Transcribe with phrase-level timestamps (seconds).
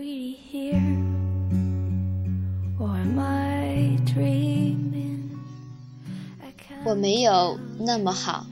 [0.00, 1.12] here?
[6.84, 8.46] 我没有那么好。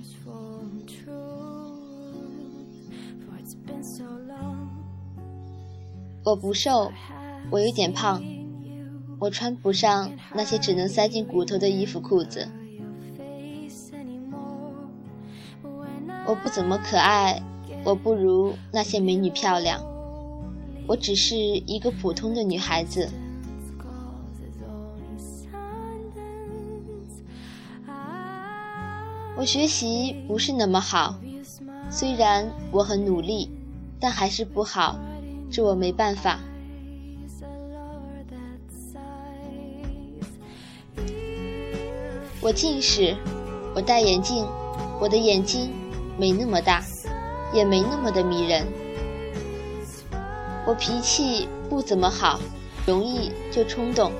[6.23, 6.93] 我不瘦
[7.51, 8.23] 我有点胖
[9.19, 12.47] 我穿不上那些只能塞进骨头的衣服裤子。
[16.27, 17.43] 我不怎么可爱
[17.85, 19.90] 我不如那些美女漂亮。
[20.91, 23.09] 我只是一个普通的女孩子。
[29.37, 31.15] 我学习不是那么好，
[31.89, 33.49] 虽然我很努力，
[34.01, 34.99] 但还是不好，
[35.49, 36.41] 这我没办法。
[42.41, 43.17] 我近视，
[43.77, 44.45] 我戴眼镜，
[45.01, 45.71] 我的眼睛
[46.19, 46.83] 没那么大，
[47.55, 48.67] 也没那么的迷人。
[50.67, 52.39] 我脾气不怎么好，
[52.87, 54.13] 容易就冲动。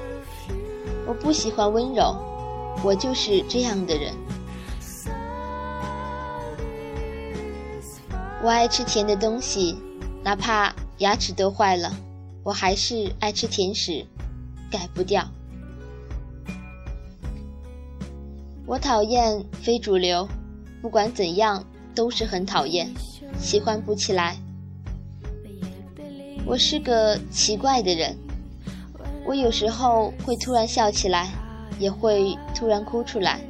[1.07, 2.17] 我不喜欢温柔，
[2.83, 4.15] 我就是这样的人。
[8.43, 9.77] 我爱吃甜的东西，
[10.23, 11.95] 哪怕牙齿都坏了，
[12.43, 14.07] 我还是爱吃甜食，
[14.71, 15.29] 改不掉。
[18.67, 20.27] 我讨厌非主流，
[20.81, 22.91] 不管怎样都是很讨厌，
[23.39, 24.39] 喜欢不起来。
[26.47, 28.17] 我是个奇怪的人，
[29.25, 31.29] 我有时候会突然笑起来，
[31.79, 33.41] 也会突然哭出来。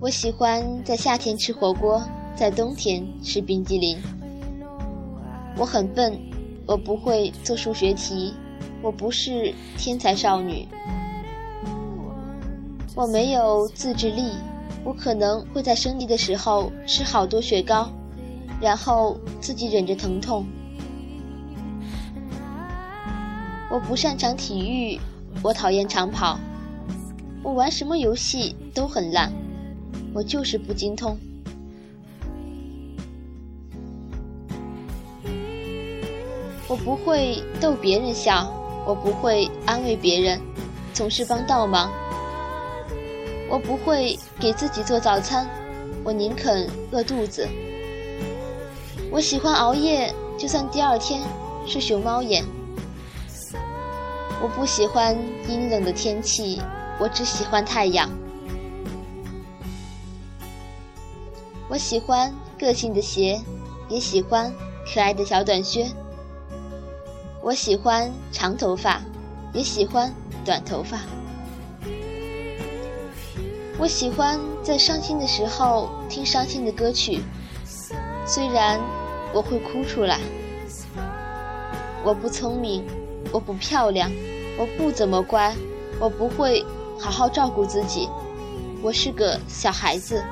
[0.00, 2.02] 我喜欢在夏天吃火锅，
[2.34, 3.98] 在冬天吃冰激凌。
[5.56, 6.18] 我很笨，
[6.66, 8.32] 我不会做数学题，
[8.80, 10.66] 我不是天才少女。
[12.94, 14.32] 我没有自制力，
[14.84, 17.90] 我可能会在生气的时候吃好多雪糕，
[18.60, 20.46] 然后自己忍着疼痛。
[23.70, 24.98] 我不擅长体育，
[25.42, 26.38] 我讨厌长跑，
[27.42, 29.32] 我玩什么游戏都很烂，
[30.14, 31.18] 我就是不精通。
[36.66, 38.50] 我不会逗别人笑，
[38.86, 40.40] 我不会安慰别人，
[40.92, 41.90] 总是帮倒忙。
[43.50, 45.46] 我不会给自己做早餐，
[46.04, 47.48] 我宁肯饿肚子。
[49.10, 51.22] 我喜欢熬夜，就算第二天
[51.66, 52.44] 是熊猫眼。
[54.42, 55.16] 我不喜欢
[55.48, 56.60] 阴冷的天气，
[57.00, 58.08] 我只喜欢太阳。
[61.70, 63.40] 我喜欢个性的鞋，
[63.88, 64.52] 也喜欢
[64.92, 65.86] 可爱的小短靴。
[67.42, 69.00] 我喜欢长头发，
[69.54, 70.14] 也喜欢
[70.44, 71.00] 短头发。
[73.78, 77.22] 我喜欢在伤心的时候听伤心的歌曲，
[78.28, 78.78] 虽然
[79.32, 80.20] 我会哭出来。
[82.04, 82.84] 我不聪明，
[83.32, 84.10] 我不漂亮，
[84.58, 85.56] 我不怎么乖，
[85.98, 86.62] 我不会
[87.00, 88.06] 好好照顾自己，
[88.82, 90.22] 我是个小孩子。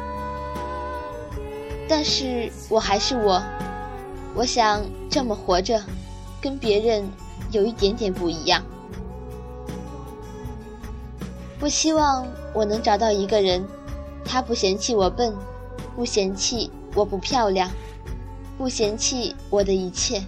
[1.89, 3.43] 但是我还是我，
[4.35, 5.83] 我想这么活着，
[6.39, 7.03] 跟别人
[7.51, 8.63] 有一点点不一样。
[11.61, 13.67] 我希望我能找到一个人，
[14.23, 15.35] 他不嫌弃我笨，
[15.97, 17.71] 不嫌弃我不漂亮，
[18.57, 20.23] 不嫌弃我的一切。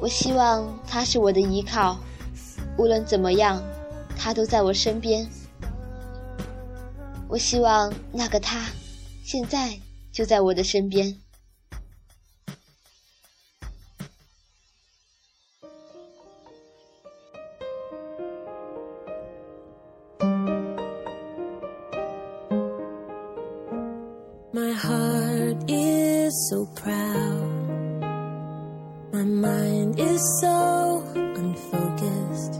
[0.00, 1.98] 我希望他是我的依靠，
[2.76, 3.62] 无论怎么样，
[4.16, 5.26] 他都在我身边。
[7.28, 8.66] 我希望那个他，
[9.22, 9.78] 现在
[10.12, 11.16] 就在我的身边。
[24.50, 25.17] My heart
[26.28, 28.02] is so proud.
[29.14, 32.54] My mind is so unfocused.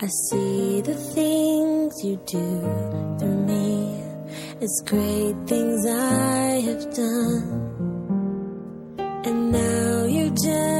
[0.00, 2.46] I see the things you do
[3.18, 4.00] through me.
[4.60, 7.46] It's great things I have done.
[9.26, 10.73] And now you gently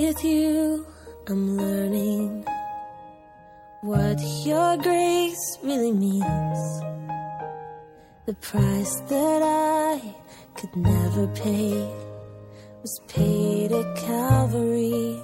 [0.00, 0.86] with you,
[1.28, 2.44] I'm learning
[3.82, 6.82] what your grace really means.
[8.26, 10.00] The price that I
[10.54, 11.72] could never pay
[12.82, 15.20] was paid at Calvary.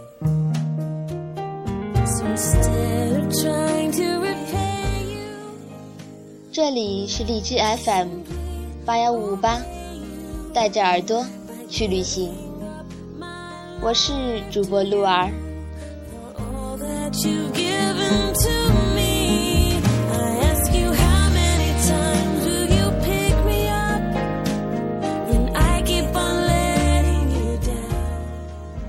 [2.04, 5.32] So instead of trying to repay you,
[6.52, 8.08] 这里是荔枝 FM
[8.84, 9.60] 八幺五五八，
[10.52, 11.24] 带着耳朵
[11.68, 12.45] 去旅行。
[13.81, 15.31] 我是主播露儿。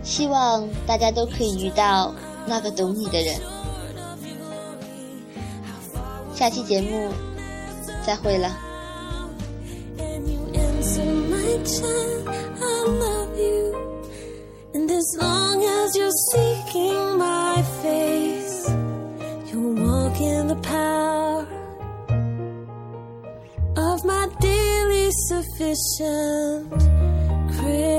[0.03, 2.13] 希望大家都可以遇到
[2.47, 3.37] 那个懂你的人。
[6.35, 7.13] 下期节目
[8.05, 8.69] 再会了。
[14.99, 18.69] As long as you're seeking my face,
[19.49, 21.47] you'll walk in the power
[23.77, 26.71] of my daily sufficient
[27.53, 27.98] grace.